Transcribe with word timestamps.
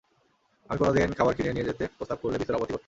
আমি 0.69 0.77
কোনো 0.79 0.91
দিন 0.93 1.11
খাবার 1.13 1.33
কিনে 1.37 1.51
নিয়ে 1.53 1.67
যেতে 1.69 1.83
প্রস্তাব 1.97 2.17
করলে 2.21 2.37
বিস্তর 2.37 2.55
আপত্তি 2.55 2.73
করতেন। 2.73 2.79